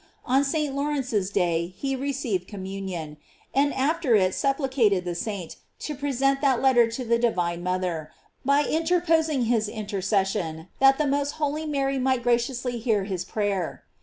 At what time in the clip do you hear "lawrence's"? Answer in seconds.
0.73-1.29